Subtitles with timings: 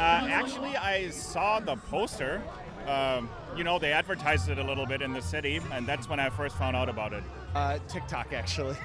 [0.00, 2.42] Uh, actually, I saw the poster.
[2.86, 6.18] Um, you know, they advertised it a little bit in the city, and that's when
[6.18, 7.22] I first found out about it.
[7.54, 8.76] Uh, TikTok, actually.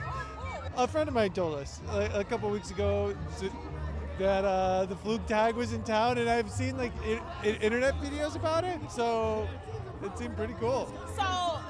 [0.78, 3.16] A friend of mine told us a, a couple weeks ago
[4.20, 8.36] that uh, the Flugtag was in town, and I've seen like I- I- internet videos
[8.36, 8.78] about it.
[8.90, 9.48] So
[10.04, 10.92] it seemed pretty cool.
[11.16, 11.24] So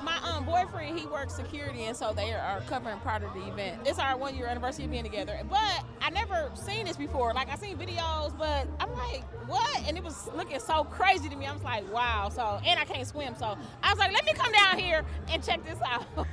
[0.04, 3.82] my boyfriend, he works security, and so they are covering part of the event.
[3.86, 5.40] It's our one year anniversary of being together.
[5.50, 7.34] But I never seen this before.
[7.34, 9.84] Like I seen videos, but I'm like, what?
[9.88, 11.46] And it was looking so crazy to me.
[11.46, 12.30] I was like, wow.
[12.30, 15.44] So and I can't swim, so I was like, let me come down here and
[15.44, 16.06] check this out.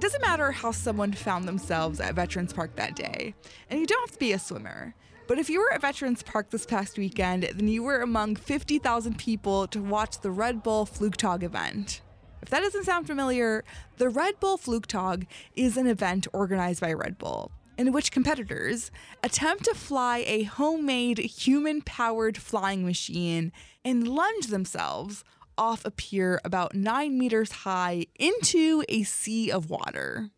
[0.00, 3.34] Doesn't matter how someone found themselves at Veterans Park that day,
[3.70, 4.94] and you don't have to be a swimmer.
[5.26, 9.16] But if you were at Veterans Park this past weekend, then you were among 50,000
[9.16, 12.02] people to watch the Red Bull Flugtag event.
[12.44, 13.64] If that doesn't sound familiar,
[13.96, 15.26] the Red Bull Flugtag
[15.56, 18.90] is an event organized by Red Bull in which competitors
[19.22, 23.50] attempt to fly a homemade human powered flying machine
[23.82, 25.24] and lunge themselves
[25.56, 30.28] off a pier about nine meters high into a sea of water.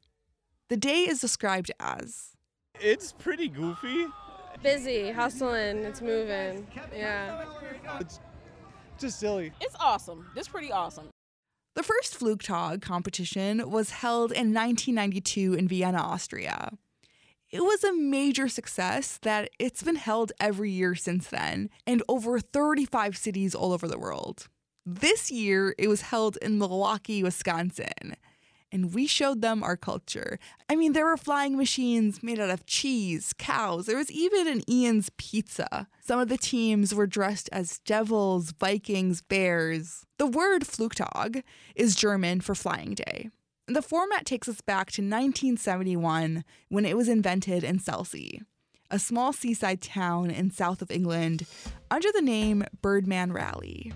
[0.68, 2.36] The day is described as
[2.80, 4.06] It's pretty goofy.
[4.62, 6.68] Busy, hustling, it's moving.
[6.94, 7.46] Yeah.
[7.98, 8.20] It's
[8.96, 9.50] just silly.
[9.60, 10.30] it's awesome.
[10.36, 11.08] It's pretty awesome.
[11.76, 16.72] The first Flugtag competition was held in 1992 in Vienna, Austria.
[17.50, 22.40] It was a major success that it's been held every year since then and over
[22.40, 24.48] 35 cities all over the world.
[24.86, 28.16] This year, it was held in Milwaukee, Wisconsin.
[28.72, 30.38] And we showed them our culture.
[30.68, 33.86] I mean, there were flying machines made out of cheese, cows.
[33.86, 35.86] There was even an Ian's pizza.
[36.04, 40.04] Some of the teams were dressed as devils, Vikings, bears.
[40.18, 41.42] The word Flugtag
[41.74, 43.30] is German for flying day.
[43.68, 48.42] The format takes us back to 1971 when it was invented in Selsey,
[48.92, 51.46] a small seaside town in south of England,
[51.90, 53.92] under the name Birdman Rally.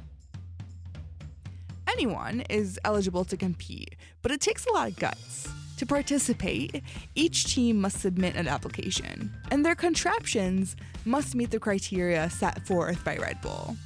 [1.92, 5.48] Anyone is eligible to compete, but it takes a lot of guts.
[5.78, 6.82] To participate,
[7.14, 13.02] each team must submit an application, and their contraptions must meet the criteria set forth
[13.04, 13.76] by Red Bull.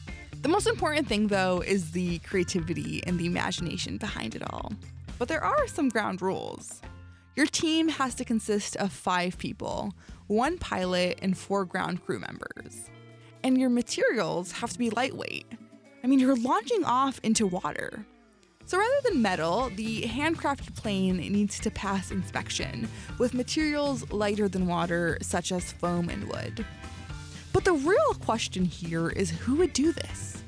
[0.43, 4.73] The most important thing, though, is the creativity and the imagination behind it all.
[5.19, 6.83] But there are some ground rules.
[7.37, 9.95] Your team has to consist of five people,
[10.27, 12.91] one pilot, and four ground crew members.
[13.43, 15.47] And your materials have to be lightweight.
[16.05, 18.05] I mean, you're launching off into water.
[18.67, 22.89] So rather than metal, the handcrafted plane needs to pass inspection
[23.19, 26.67] with materials lighter than water, such as foam and wood.
[27.55, 30.43] But the real question here is who would do this?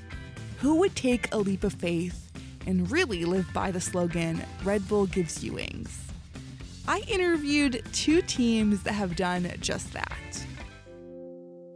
[0.58, 2.30] Who would take a leap of faith
[2.66, 5.98] and really live by the slogan, Red Bull gives you wings?
[6.86, 10.46] I interviewed two teams that have done just that.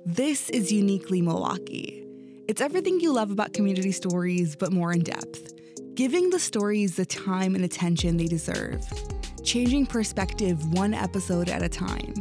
[0.05, 2.10] This is Uniquely Milwaukee.
[2.51, 5.53] It's everything you love about community stories, but more in depth,
[5.95, 8.85] giving the stories the time and attention they deserve,
[9.45, 12.13] changing perspective one episode at a time.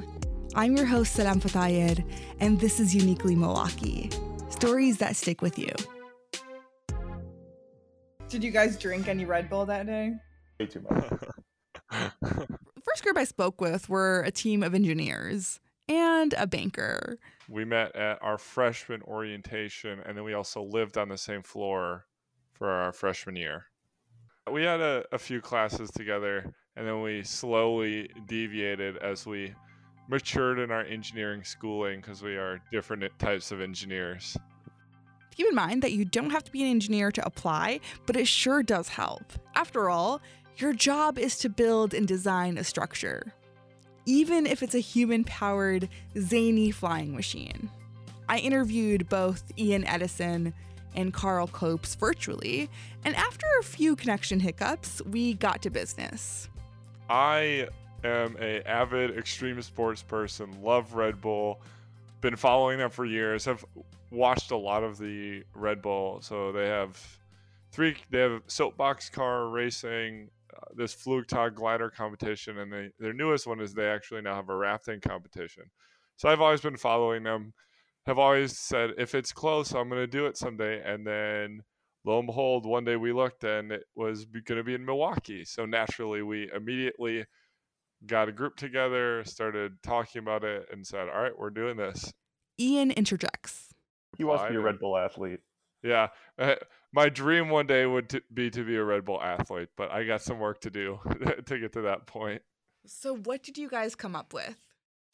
[0.53, 2.06] I'm your host, Salam Fatayer,
[2.40, 4.12] and this is Uniquely Milwaukee
[4.51, 5.72] stories that stick with you.
[8.28, 10.13] Did you guys drink any Red Bull that day?
[10.59, 11.09] Way too much.
[12.22, 12.47] The
[12.84, 15.59] first group I spoke with were a team of engineers
[15.90, 17.18] and a banker.
[17.50, 22.06] we met at our freshman orientation and then we also lived on the same floor
[22.54, 23.66] for our freshman year
[24.52, 29.54] we had a, a few classes together and then we slowly deviated as we
[30.08, 34.38] matured in our engineering schooling because we are different types of engineers
[35.40, 38.28] Keep in mind that you don't have to be an engineer to apply, but it
[38.28, 39.24] sure does help.
[39.56, 40.20] After all,
[40.58, 43.34] your job is to build and design a structure,
[44.09, 45.88] even if it's a human powered,
[46.18, 47.70] zany flying machine.
[48.28, 50.52] I interviewed both Ian Edison
[50.96, 52.72] and Carl Copes virtually,
[53.06, 56.50] and after a few connection hiccups, we got to business.
[57.08, 57.68] I
[58.03, 60.59] am a avid extreme sports person.
[60.64, 61.61] Love Red Bull.
[62.22, 63.46] Been following them for years.
[63.46, 63.64] Have
[64.09, 66.20] watched a lot of the Red Bull.
[66.22, 67.00] So they have
[67.72, 67.97] three.
[68.09, 70.32] They have soapbox car racing,
[70.76, 74.56] this Flugtag glider competition, and they, their newest one is they actually now have a
[74.56, 75.64] rafting competition.
[76.17, 77.53] So I've always been following them.
[78.06, 80.82] Have always said if it's close, I'm going to do it someday.
[80.84, 81.61] And then
[82.06, 85.46] lo and behold, one day we looked and it was going to be in Milwaukee.
[85.46, 87.26] So naturally, we immediately
[88.06, 92.11] got a group together, started talking about it, and said, "All right, we're doing this."
[92.59, 93.73] Ian interjects.
[94.17, 95.40] He wants to be a Red Bull athlete.
[95.84, 96.08] Yeah,
[96.91, 100.03] my dream one day would t- be to be a Red Bull athlete, but I
[100.06, 101.00] got some work to do
[101.46, 102.41] to get to that point.
[102.86, 104.56] So, what did you guys come up with?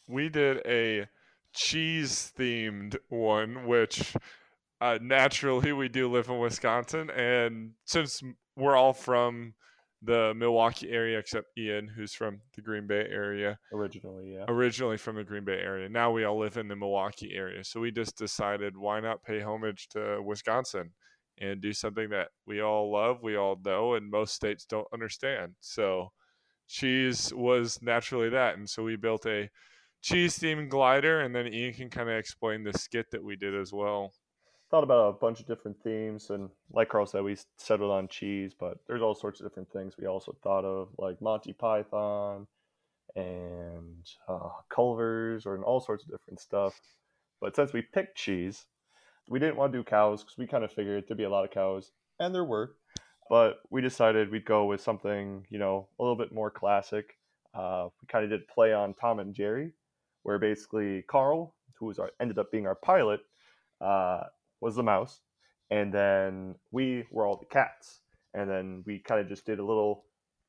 [0.08, 1.08] we did a
[1.54, 4.14] cheese themed one, which
[4.82, 7.10] uh, naturally we do live in Wisconsin.
[7.10, 8.22] And since
[8.56, 9.56] we're all from
[10.04, 14.46] the Milwaukee area, except Ian, who's from the Green Bay area, Originally, yeah.
[14.48, 17.64] originally from the Green Bay area, now we all live in the Milwaukee area.
[17.64, 20.92] So we just decided why not pay homage to Wisconsin
[21.40, 25.54] and do something that we all love, we all know, and most states don't understand.
[25.60, 26.12] So
[26.68, 28.58] cheese was naturally that.
[28.58, 29.50] And so we built a
[30.02, 33.56] cheese themed glider, and then Ian can kind of explain the skit that we did
[33.56, 34.14] as well.
[34.72, 38.54] Thought about a bunch of different themes, and like Carl said, we settled on cheese,
[38.60, 42.48] but there's all sorts of different things we also thought of, like Monty Python
[43.16, 46.80] and uh, Culver's, or and all sorts of different stuff.
[47.42, 48.66] But since we picked cheese,
[49.30, 51.46] we didn't want to do cows because we kind of figured there'd be a lot
[51.46, 52.76] of cows, and there were.
[53.30, 57.18] But we decided we'd go with something, you know, a little bit more classic.
[57.54, 59.74] Uh, we kind of did play on Tom and Jerry,
[60.24, 63.22] where basically Carl, who was our, ended up being our pilot,
[63.82, 64.22] uh,
[64.62, 65.22] was the mouse,
[65.72, 68.02] and then we were all the cats.
[68.34, 70.04] And then we kind of just did a little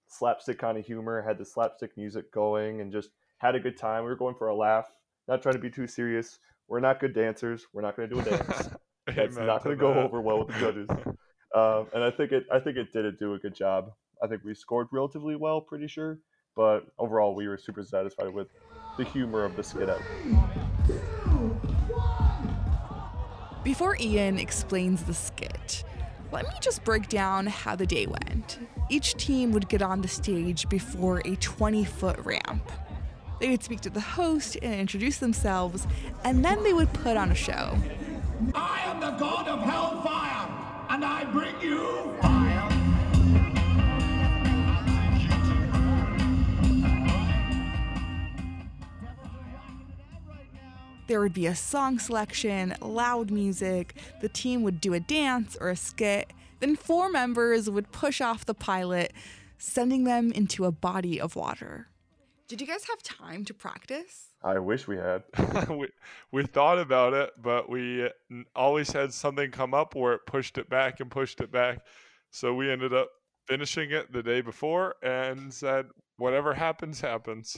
[0.08, 4.02] slapstick kind of humor, had the slapstick music going, and just had a good time.
[4.02, 4.90] We were going for a laugh,
[5.28, 6.38] not trying to be too serious.
[6.68, 7.66] We're not good dancers.
[7.72, 8.68] We're not going to do a dance.
[9.08, 10.88] It's not going to go over well with the judges.
[11.54, 13.92] Um, and I think it, I think it did it do a good job.
[14.22, 16.18] I think we scored relatively well, pretty sure.
[16.54, 18.48] But overall, we were super satisfied with
[18.98, 20.02] the humor of the skit out.
[23.64, 25.84] Before Ian explains the skit,
[26.30, 28.58] let me just break down how the day went.
[28.90, 32.70] Each team would get on the stage before a 20 foot ramp.
[33.38, 35.86] They would speak to the host and introduce themselves,
[36.24, 37.76] and then they would put on a show.
[38.54, 40.48] I am the god of hellfire,
[40.88, 42.76] and I bring you fire.
[51.08, 55.68] There would be a song selection, loud music, the team would do a dance or
[55.68, 59.12] a skit, then four members would push off the pilot,
[59.56, 61.88] sending them into a body of water.
[62.48, 64.30] Did you guys have time to practice?
[64.42, 65.24] I wish we had.
[65.68, 65.88] we,
[66.30, 68.08] we thought about it, but we
[68.54, 71.80] always had something come up where it pushed it back and pushed it back.
[72.30, 73.08] So we ended up
[73.48, 75.86] finishing it the day before and said,
[76.18, 77.56] whatever happens, happens.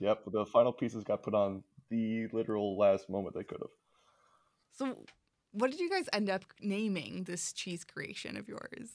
[0.00, 3.70] Yep, the final pieces got put on the literal last moment they could have.
[4.72, 5.04] So,
[5.52, 8.90] what did you guys end up naming this cheese creation of yours?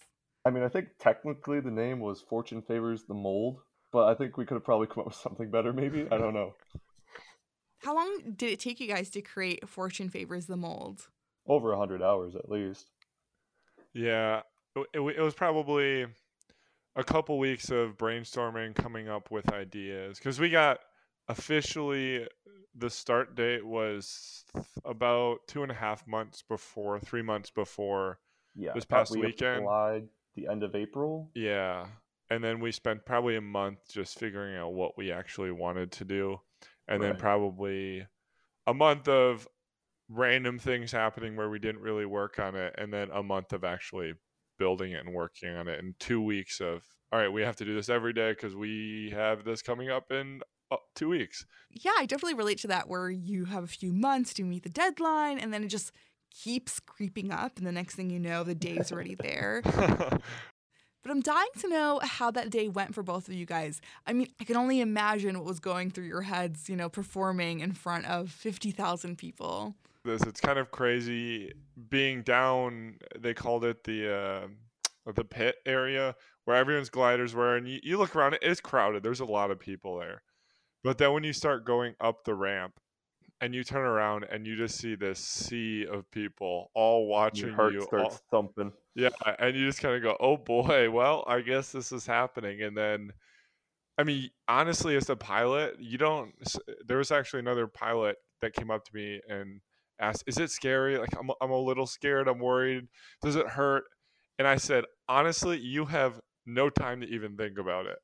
[0.46, 3.60] I mean, I think technically the name was Fortune Favors the Mold,
[3.94, 6.07] but I think we could have probably come up with something better, maybe.
[6.12, 6.56] I don't know.
[7.78, 11.07] How long did it take you guys to create Fortune Favors the Mold?
[11.48, 12.88] Over a 100 hours at least.
[13.94, 14.42] Yeah,
[14.75, 16.06] it, it, it was probably
[16.95, 20.18] a couple weeks of brainstorming, coming up with ideas.
[20.18, 20.80] Because we got
[21.28, 22.28] officially
[22.75, 24.46] the start date was
[24.86, 28.18] about two and a half months before, three months before
[28.56, 28.72] Yeah.
[28.74, 29.60] This past we weekend?
[29.60, 31.30] applied the end of April.
[31.36, 31.86] Yeah.
[32.30, 36.06] And then we spent probably a month just figuring out what we actually wanted to
[36.06, 36.40] do.
[36.88, 38.06] And then probably
[38.68, 39.48] a month of
[40.10, 42.75] random things happening where we didn't really work on it.
[42.78, 44.14] And then a month of actually
[44.58, 45.80] building it and working on it.
[45.80, 49.12] And two weeks of, all right, we have to do this every day because we
[49.14, 50.42] have this coming up in
[50.72, 51.46] uh, two weeks.
[51.70, 54.70] Yeah, I definitely relate to that where you have a few months to meet the
[54.70, 55.92] deadline and then it just
[56.32, 59.62] keeps creeping up and the next thing you know the day's already there.
[61.03, 63.81] But I'm dying to know how that day went for both of you guys.
[64.07, 67.60] I mean, I can only imagine what was going through your heads, you know, performing
[67.60, 69.75] in front of 50,000 people.
[70.05, 70.24] this.
[70.24, 71.51] It's kind of crazy
[71.89, 72.95] being down.
[73.19, 74.13] They called it the
[75.05, 78.38] uh, the pit area where everyone's gliders were, and you, you look around.
[78.41, 79.03] It's crowded.
[79.03, 80.24] There's a lot of people there,
[80.83, 82.79] but then when you start going up the ramp,
[83.43, 87.55] and you turn around and you just see this sea of people all watching Your
[87.55, 87.81] heart you.
[87.81, 88.72] starts all- thumping.
[88.96, 89.10] Yeah,
[89.40, 92.78] and you just kind of go, "Oh boy, well, I guess this is happening." And
[92.78, 93.12] then,
[93.98, 96.34] I mean, honestly, as a pilot, you don't.
[96.88, 99.62] There was actually another pilot that came up to me and
[100.00, 100.98] asked, "Is it scary?
[100.98, 102.28] Like, I'm, I'm a little scared.
[102.28, 102.88] I'm worried.
[103.24, 103.86] Does it hurt?"
[104.40, 108.00] And I said, "Honestly, you have no time to even think about it.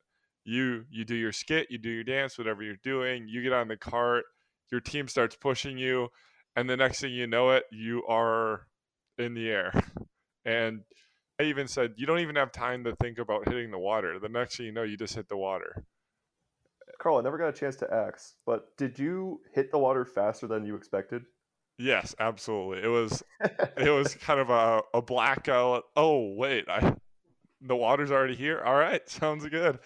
[0.45, 3.27] You you do your skit, you do your dance, whatever you're doing.
[3.27, 4.25] You get on the cart,
[4.71, 6.09] your team starts pushing you,
[6.55, 8.67] and the next thing you know it, you are
[9.17, 9.73] in the air."
[10.45, 10.81] And
[11.39, 14.19] I even said, you don't even have time to think about hitting the water.
[14.19, 15.83] The next thing you know, you just hit the water.
[16.99, 20.47] Carl, I never got a chance to ask, but did you hit the water faster
[20.47, 21.23] than you expected?
[21.77, 22.83] Yes, absolutely.
[22.83, 23.23] It was
[23.77, 25.83] it was kind of a, a blackout.
[25.95, 26.93] Oh wait, I
[27.61, 28.61] the water's already here.
[28.61, 29.79] All right, sounds good.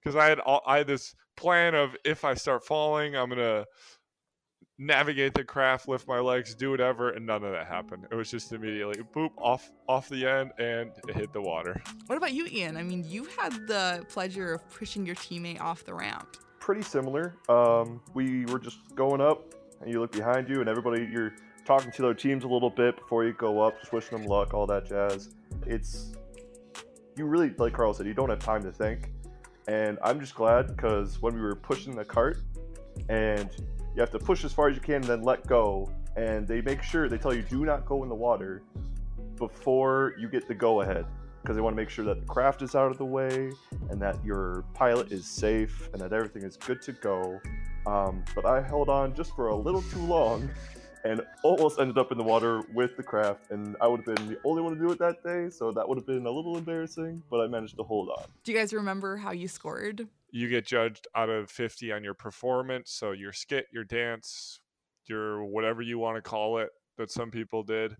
[0.00, 3.66] because I had all, I had this plan of if I start falling, I'm gonna
[4.78, 8.06] navigate the craft, lift my legs, do whatever, and none of that happened.
[8.10, 11.80] It was just immediately boop off off the end and it hit the water.
[12.06, 12.76] What about you, Ian?
[12.76, 16.36] I mean, you had the pleasure of pushing your teammate off the ramp.
[16.60, 17.34] Pretty similar.
[17.48, 21.90] Um, we were just going up, and you look behind you, and everybody you're talking
[21.92, 24.66] to their teams a little bit before you go up, just wishing them luck, all
[24.66, 25.30] that jazz.
[25.66, 26.12] It's
[27.16, 29.10] you really, like Carl said, you don't have time to think.
[29.66, 32.38] And I'm just glad because when we were pushing the cart,
[33.08, 33.50] and
[33.98, 36.60] you have to push as far as you can and then let go, and they
[36.60, 38.62] make sure they tell you do not go in the water
[39.34, 41.04] before you get the go ahead
[41.42, 43.50] because they want to make sure that the craft is out of the way
[43.90, 47.40] and that your pilot is safe and that everything is good to go.
[47.88, 50.48] Um, but I held on just for a little too long
[51.04, 54.28] and almost ended up in the water with the craft, and I would have been
[54.28, 56.56] the only one to do it that day, so that would have been a little
[56.56, 58.24] embarrassing, but I managed to hold on.
[58.44, 60.06] Do you guys remember how you scored?
[60.30, 64.60] You get judged out of 50 on your performance, so your skit, your dance,
[65.06, 67.96] your whatever you want to call it that some people did.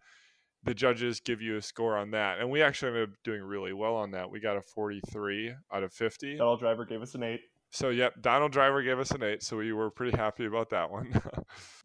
[0.65, 3.73] The judges give you a score on that, and we actually ended up doing really
[3.73, 4.31] well on that.
[4.31, 6.37] We got a 43 out of 50.
[6.37, 7.41] Donald Driver gave us an eight.
[7.71, 10.91] So, yep, Donald Driver gave us an eight, so we were pretty happy about that
[10.91, 11.21] one.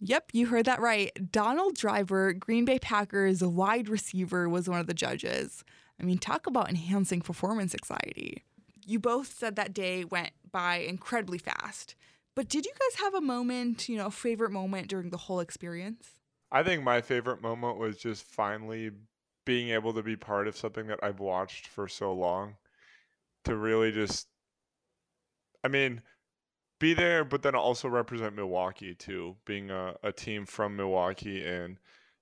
[0.05, 1.11] Yep, you heard that right.
[1.31, 5.63] Donald Driver, Green Bay Packers wide receiver, was one of the judges.
[5.97, 8.43] I mean, talk about enhancing performance anxiety.
[8.85, 11.95] You both said that day went by incredibly fast.
[12.35, 15.39] But did you guys have a moment, you know, a favorite moment during the whole
[15.39, 16.19] experience?
[16.51, 18.91] I think my favorite moment was just finally
[19.45, 22.55] being able to be part of something that I've watched for so long.
[23.45, 24.27] To really just,
[25.65, 26.01] I mean,
[26.79, 31.77] be there, but then also represent Milwaukee too, being a, a team from Milwaukee and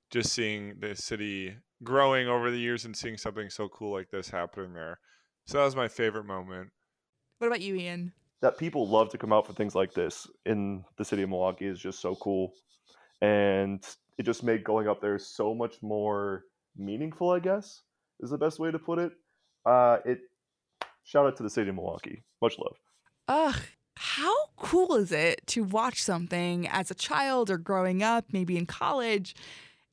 [0.10, 4.30] just seeing the city growing over the years and seeing something so cool like this
[4.30, 5.00] happening there.
[5.52, 6.70] So that was my favorite moment.
[7.40, 8.14] What about you, Ian?
[8.40, 11.68] That people love to come out for things like this in the city of Milwaukee
[11.68, 12.54] is just so cool.
[13.20, 13.86] And
[14.18, 16.46] it just made going up there so much more
[16.78, 17.82] meaningful, I guess,
[18.22, 19.12] is the best way to put it.
[19.66, 20.22] Uh, it
[21.04, 22.24] shout out to the city of Milwaukee.
[22.42, 22.78] Much love.
[23.28, 23.62] Ugh,
[23.98, 28.68] how cool is it to watch something as a child or growing up, maybe in
[28.68, 29.36] college,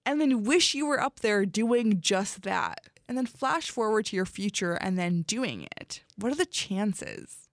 [0.06, 2.78] and then wish you were up there doing just that?
[3.08, 6.02] And then flash forward to your future and then doing it.
[6.16, 7.48] What are the chances?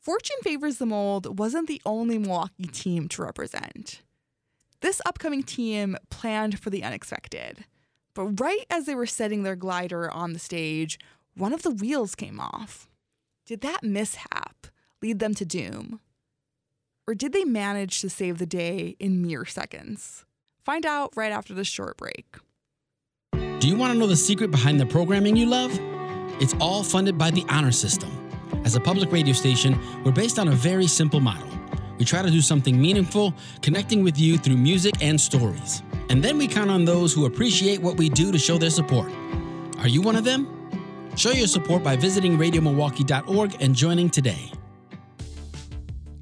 [0.00, 4.02] Fortune Favors the Mold wasn't the only Milwaukee team to represent.
[4.80, 7.64] This upcoming team planned for the unexpected.
[8.14, 10.98] But right as they were setting their glider on the stage,
[11.34, 12.88] one of the wheels came off.
[13.46, 14.66] Did that mishap
[15.00, 16.00] lead them to doom?
[17.06, 20.24] Or did they manage to save the day in mere seconds?
[20.64, 22.36] Find out right after this short break.
[23.60, 25.76] Do you want to know the secret behind the programming you love?
[26.40, 28.08] It's all funded by the Honor System.
[28.64, 31.48] As a public radio station, we're based on a very simple model.
[31.98, 35.82] We try to do something meaningful, connecting with you through music and stories.
[36.08, 39.10] And then we count on those who appreciate what we do to show their support.
[39.78, 40.46] Are you one of them?
[41.16, 44.52] Show your support by visiting radiomilwaukee.org and joining today.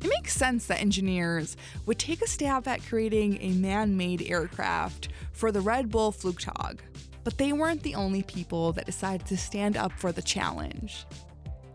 [0.00, 5.09] It makes sense that engineers would take a stab at creating a man made aircraft
[5.33, 6.78] for the Red Bull Flugtag.
[7.26, 11.06] But they weren't the only people that decided to stand up for the challenge.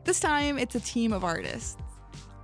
[0.05, 1.75] This time, it's a team of artists.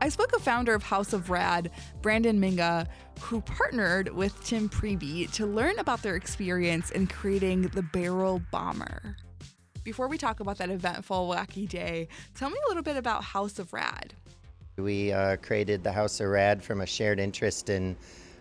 [0.02, 1.72] I spoke with founder of House of Rad,
[2.02, 2.86] Brandon Minga,
[3.22, 9.16] who partnered with Tim Preby to learn about their experience in creating the Barrel Bomber.
[9.86, 13.58] Before we talk about that eventful, wacky day, tell me a little bit about House
[13.58, 14.16] of Rad.
[14.76, 17.96] We uh, created the House of Rad from a shared interest in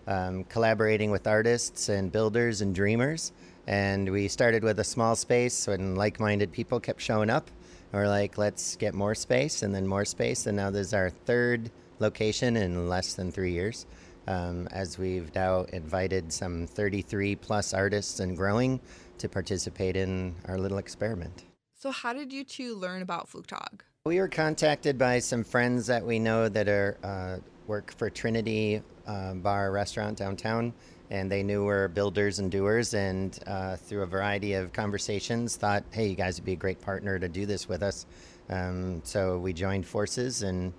[0.09, 3.31] um, collaborating with artists and builders and dreamers.
[3.67, 7.51] And we started with a small space when like minded people kept showing up.
[7.93, 10.47] And we're like, let's get more space and then more space.
[10.47, 13.87] And now this is our third location in less than three years.
[14.29, 18.81] Um, as we've now invited some 33 plus artists and growing
[19.19, 21.45] to participate in our little experiment.
[21.79, 23.83] So, how did you two learn about Flugtag?
[24.05, 28.83] We were contacted by some friends that we know that are uh, work for Trinity
[29.07, 30.73] uh, Bar Restaurant downtown,
[31.11, 32.95] and they knew we're builders and doers.
[32.95, 36.81] And uh, through a variety of conversations, thought, "Hey, you guys would be a great
[36.81, 38.07] partner to do this with us."
[38.49, 40.73] Um, so we joined forces, and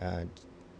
[0.00, 0.24] uh,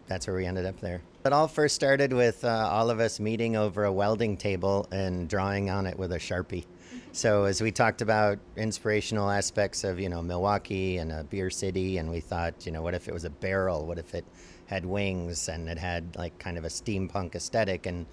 [0.07, 1.01] that's where we ended up there.
[1.25, 5.27] It all first started with uh, all of us meeting over a welding table and
[5.27, 6.65] drawing on it with a sharpie.
[7.11, 11.97] So as we talked about inspirational aspects of you know Milwaukee and a beer city,
[11.97, 13.87] and we thought you know what if it was a barrel?
[13.87, 14.25] What if it
[14.67, 17.85] had wings and it had like kind of a steampunk aesthetic?
[17.85, 18.05] And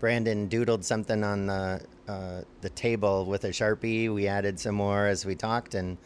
[0.00, 4.12] Brandon doodled something on the uh, the table with a sharpie.
[4.12, 5.98] We added some more as we talked, and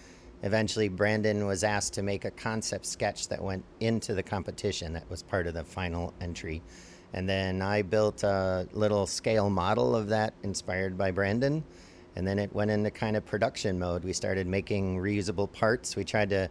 [0.42, 5.08] eventually Brandon was asked to make a concept sketch that went into the competition that
[5.08, 6.62] was part of the final entry.
[7.12, 11.62] And then I built a little scale model of that inspired by Brandon.
[12.16, 14.04] And then it went into kind of production mode.
[14.04, 15.96] We started making reusable parts.
[15.96, 16.48] We tried to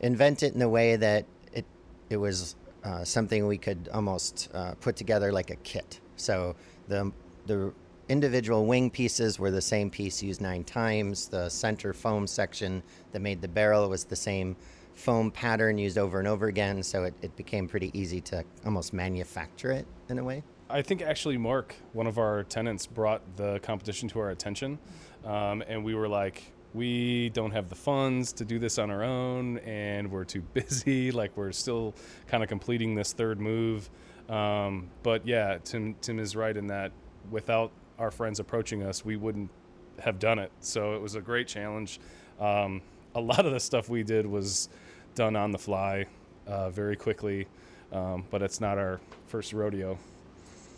[0.00, 1.64] invent it in a way that it,
[2.10, 6.00] it was uh, something we could almost uh, put together like a kit.
[6.16, 6.56] So
[6.88, 7.12] the,
[7.46, 7.72] the
[8.08, 11.28] individual wing pieces were the same piece used nine times.
[11.28, 14.56] The center foam section that made the barrel was the same
[14.94, 16.82] foam pattern used over and over again.
[16.82, 20.42] So it, it became pretty easy to almost manufacture it in a way.
[20.70, 24.78] I think actually Mark, one of our tenants, brought the competition to our attention,
[25.24, 26.42] um, and we were like,
[26.72, 31.12] we don't have the funds to do this on our own, and we're too busy.
[31.12, 31.94] Like we're still
[32.26, 33.88] kind of completing this third move.
[34.28, 36.92] Um, but yeah, Tim Tim is right in that
[37.30, 39.50] without our friends approaching us, we wouldn't
[39.98, 40.50] have done it.
[40.60, 42.00] So it was a great challenge.
[42.40, 42.82] Um,
[43.14, 44.68] a lot of the stuff we did was
[45.14, 46.06] done on the fly,
[46.46, 47.46] uh, very quickly,
[47.92, 49.98] um, but it's not our first rodeo.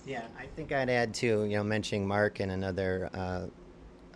[0.05, 3.47] Yeah, I think I'd add to you know mentioning Mark and another uh,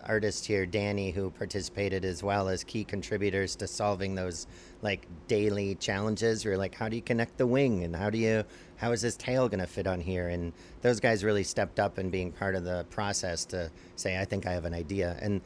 [0.05, 4.47] artist here, Danny, who participated as well as key contributors to solving those
[4.81, 6.45] like daily challenges.
[6.45, 8.43] We're like, how do you connect the wing, and how do you,
[8.77, 10.29] how is this tail going to fit on here?
[10.29, 14.25] And those guys really stepped up and being part of the process to say, I
[14.25, 15.17] think I have an idea.
[15.21, 15.41] And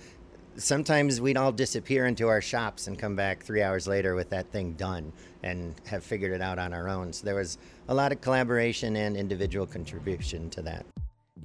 [0.57, 4.49] sometimes we'd all disappear into our shops and come back three hours later with that
[4.51, 5.11] thing done
[5.43, 7.11] and have figured it out on our own.
[7.11, 7.57] So there was
[7.89, 10.85] a lot of collaboration and individual contribution to that.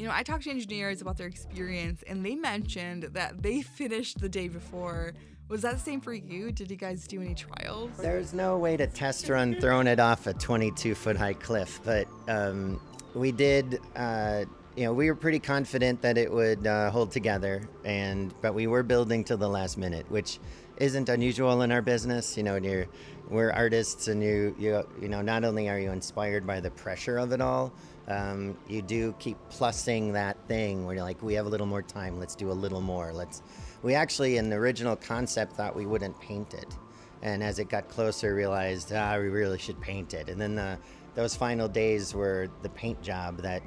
[0.01, 4.19] You know, I talked to engineers about their experience, and they mentioned that they finished
[4.19, 5.13] the day before.
[5.49, 6.53] Was that the same for you?
[6.53, 7.91] Did you guys do any trials?
[7.99, 12.09] There's no way to test run throwing it off a 22 foot high cliff, but
[12.29, 12.81] um,
[13.15, 13.79] we did.
[13.95, 14.45] Uh,
[14.75, 18.67] you know, we were pretty confident that it would uh, hold together, and but we
[18.67, 20.39] were building till the last minute, which
[20.79, 22.39] isn't unusual in our business.
[22.39, 22.87] You know, you're,
[23.29, 27.19] we're artists, and you you you know, not only are you inspired by the pressure
[27.19, 27.75] of it all,
[28.09, 31.83] um, you do keep plussing that thing where you're like, we have a little more
[31.83, 33.13] time, let's do a little more.
[33.13, 33.43] Let's.
[33.83, 36.77] We actually, in the original concept, thought we wouldn't paint it,
[37.23, 40.29] and as it got closer, realized ah, we really should paint it.
[40.29, 40.79] And then the,
[41.15, 43.63] those final days were the paint job that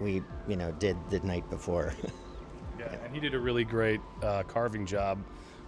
[0.00, 1.92] we, you know, did the night before.
[2.78, 5.18] yeah, and he did a really great uh, carving job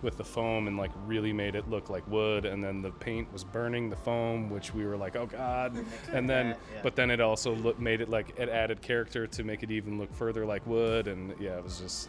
[0.03, 3.31] with the foam and like really made it look like wood and then the paint
[3.33, 5.77] was burning the foam which we were like oh god.
[6.13, 6.81] And then yeah.
[6.83, 9.99] but then it also look, made it like it added character to make it even
[9.99, 12.09] look further like wood and yeah it was just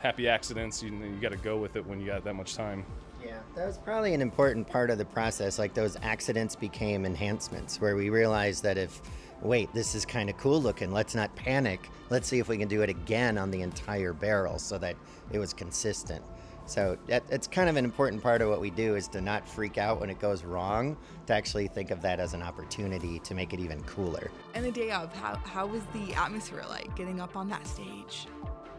[0.00, 0.82] happy accidents.
[0.82, 2.84] You, you got to go with it when you got that much time.
[3.24, 7.80] Yeah that was probably an important part of the process like those accidents became enhancements
[7.80, 9.00] where we realized that if
[9.42, 12.68] wait this is kind of cool looking let's not panic let's see if we can
[12.68, 14.96] do it again on the entire barrel so that
[15.32, 16.22] it was consistent
[16.66, 19.48] so that, it's kind of an important part of what we do is to not
[19.48, 23.34] freak out when it goes wrong, to actually think of that as an opportunity to
[23.34, 24.30] make it even cooler.
[24.54, 28.26] And the day of, how, how was the atmosphere like getting up on that stage?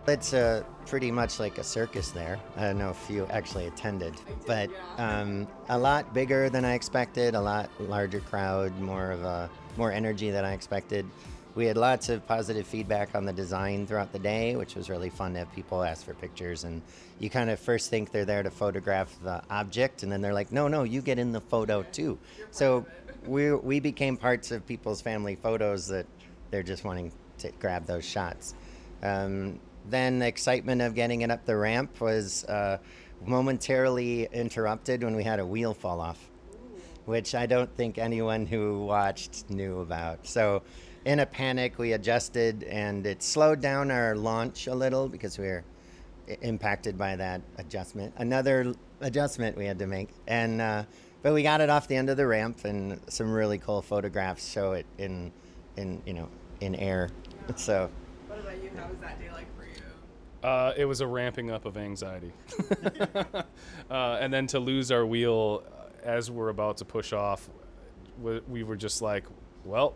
[0.07, 2.39] It's uh, pretty much like a circus there.
[2.55, 4.13] I don't know if you actually attended,
[4.45, 9.49] but um, a lot bigger than I expected, a lot larger crowd, more of a
[9.75, 11.05] more energy than I expected
[11.57, 15.09] we had lots of positive feedback on the design throughout the day, which was really
[15.09, 16.65] fun to have people ask for pictures.
[16.65, 16.83] And
[17.17, 20.51] you kind of first think they're there to photograph the object, and then they're like,
[20.51, 22.19] no, no, you get in the photo too.
[22.51, 22.85] So
[23.25, 26.05] we, we became parts of people's family photos that
[26.51, 28.53] they're just wanting to grab those shots.
[29.01, 32.77] Um, then the excitement of getting it up the ramp was uh,
[33.25, 36.19] momentarily interrupted when we had a wheel fall off,
[37.05, 40.27] which I don't think anyone who watched knew about.
[40.27, 40.61] So
[41.07, 45.45] in a panic, we adjusted and it slowed down our launch a little because we
[45.47, 45.63] were
[46.41, 48.13] impacted by that adjustment.
[48.17, 50.83] Another adjustment we had to make, and uh,
[51.21, 54.51] but we got it off the end of the ramp, and some really cool photographs
[54.51, 55.31] show it in
[55.77, 56.27] in you know
[56.59, 57.09] in air.
[57.55, 57.89] So.
[58.27, 58.69] What about you?
[58.75, 59.81] How was that day like for you?
[60.43, 62.33] Uh, it was a ramping up of anxiety,
[63.89, 65.63] uh, and then to lose our wheel
[66.03, 67.49] as we're about to push off,
[68.21, 69.23] we, we were just like,
[69.63, 69.95] well,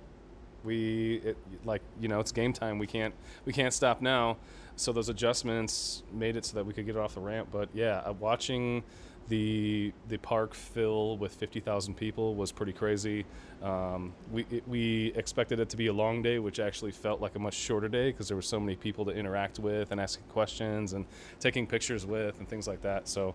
[0.64, 3.14] we it, like you know it's game time we can't
[3.46, 4.38] we can't stop now
[4.76, 7.70] so those adjustments made it so that we could get it off the ramp but
[7.74, 8.84] yeah uh, watching
[9.32, 13.26] the the park fill with 50,000 people was pretty crazy.
[13.64, 17.36] Um, we it, we expected it to be a long day, which actually felt like
[17.36, 20.26] a much shorter day because there were so many people to interact with and asking
[20.26, 21.06] questions and
[21.40, 23.08] taking pictures with and things like that.
[23.08, 23.34] So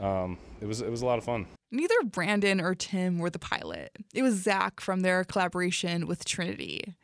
[0.00, 1.46] um, it was it was a lot of fun.
[1.70, 3.90] Neither Brandon or Tim were the pilot.
[4.14, 6.94] It was Zach from their collaboration with Trinity.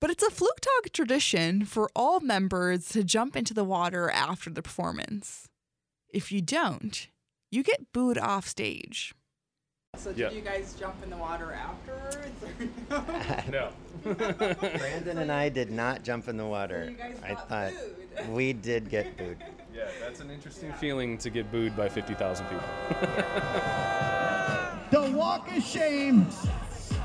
[0.00, 4.62] But it's a Flugtag tradition for all members to jump into the water after the
[4.62, 5.48] performance.
[6.12, 7.08] If you don't,
[7.50, 9.14] you get booed off stage.
[9.96, 10.30] So did Yeah.
[10.30, 12.44] you guys jump in the water afterwards?
[12.90, 13.70] or no.
[14.78, 16.88] Brandon and I did not jump in the water.
[16.90, 17.72] you guys I got thought
[18.28, 19.38] we did get booed.
[19.76, 22.64] Yeah, that's an interesting feeling to get booed by 50,000 people.
[24.88, 26.28] The walk of shame,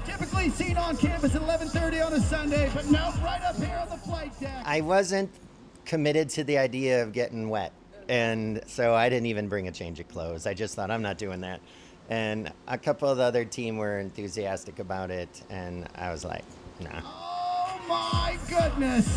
[0.06, 3.90] typically seen on campus at 11:30 on a Sunday, but now right up here on
[3.90, 4.62] the flight deck.
[4.66, 5.32] I wasn't
[5.86, 7.74] committed to the idea of getting wet.
[8.08, 10.46] And so I didn't even bring a change of clothes.
[10.46, 11.60] I just thought, I'm not doing that.
[12.10, 15.42] And a couple of the other team were enthusiastic about it.
[15.50, 16.44] And I was like,
[16.80, 17.02] nah.
[17.04, 19.08] Oh my goodness!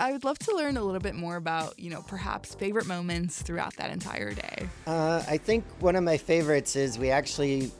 [0.00, 3.42] I would love to learn a little bit more about, you know, perhaps favorite moments
[3.42, 4.66] throughout that entire day.
[4.86, 7.70] Uh, I think one of my favorites is we actually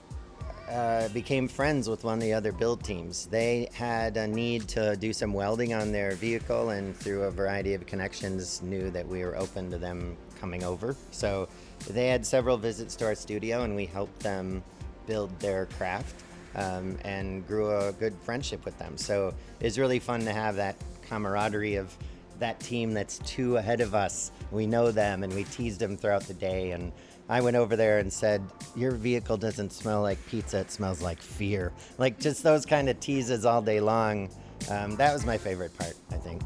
[0.70, 3.24] uh, became friends with one of the other build teams.
[3.24, 7.72] They had a need to do some welding on their vehicle, and through a variety
[7.72, 10.94] of connections, knew that we were open to them coming over.
[11.12, 11.48] So
[11.88, 14.62] they had several visits to our studio, and we helped them
[15.06, 16.22] build their craft
[16.54, 18.98] um, and grew a good friendship with them.
[18.98, 20.76] So it's really fun to have that
[21.08, 21.96] camaraderie of
[22.40, 24.32] that team that's two ahead of us.
[24.50, 26.72] We know them and we teased them throughout the day.
[26.72, 26.92] And
[27.28, 28.42] I went over there and said,
[28.74, 31.72] Your vehicle doesn't smell like pizza, it smells like fear.
[31.98, 34.28] Like just those kind of teases all day long.
[34.68, 36.42] Um, that was my favorite part, I think.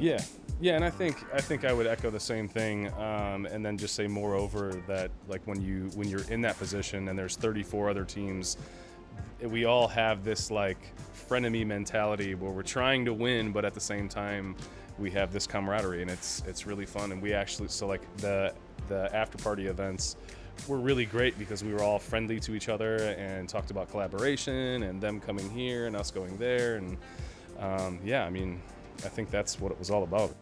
[0.00, 0.20] Yeah,
[0.60, 3.78] yeah, and I think I think I would echo the same thing, um, and then
[3.78, 7.90] just say moreover that like when you when you're in that position and there's 34
[7.90, 8.56] other teams,
[9.42, 10.78] we all have this like
[11.28, 14.56] frenemy mentality where we're trying to win, but at the same time
[14.98, 17.12] we have this camaraderie, and it's it's really fun.
[17.12, 18.54] And we actually so like the
[18.88, 20.16] the after party events
[20.66, 24.82] were really great because we were all friendly to each other and talked about collaboration
[24.82, 26.98] and them coming here and us going there and
[27.58, 28.60] um, yeah, I mean,
[29.04, 30.34] I think that's what it was all about.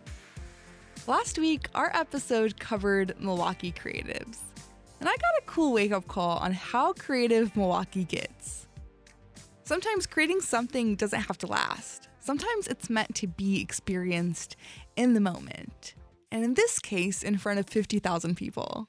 [1.07, 4.39] Last week, our episode covered Milwaukee creatives.
[5.01, 8.66] And I got a cool wake up call on how creative Milwaukee gets.
[9.67, 14.55] Sometimes creating something doesn't have to last, sometimes it's meant to be experienced
[14.95, 15.97] in the moment.
[16.31, 18.87] And in this case, in front of 50,000 people.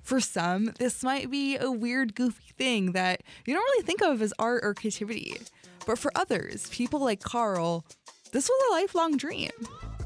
[0.00, 4.22] For some, this might be a weird, goofy thing that you don't really think of
[4.22, 5.36] as art or creativity.
[5.86, 7.84] But for others, people like Carl,
[8.32, 9.50] this was a lifelong dream,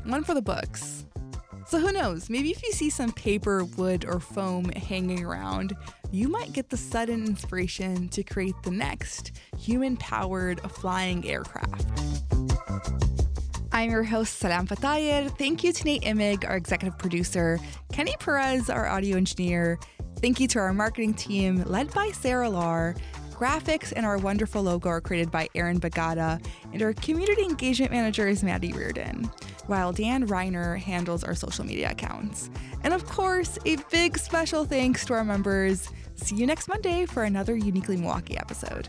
[0.03, 1.05] one for the books.
[1.66, 5.75] So who knows, maybe if you see some paper, wood, or foam hanging around,
[6.11, 11.88] you might get the sudden inspiration to create the next human powered flying aircraft.
[13.72, 15.31] I'm your host, Salam Fatayer.
[15.38, 17.59] Thank you to Nate Imig, our executive producer,
[17.90, 19.79] Kenny Perez, our audio engineer.
[20.20, 22.94] Thank you to our marketing team, led by Sarah Lar.
[23.42, 26.40] Graphics and our wonderful logo are created by Aaron Bagata,
[26.72, 29.28] and our community engagement manager is Maddie Reardon,
[29.66, 32.50] while Dan Reiner handles our social media accounts.
[32.85, 35.88] And of course, a big special thanks to our members.
[36.14, 38.88] See you next Monday for another Uniquely Milwaukee episode.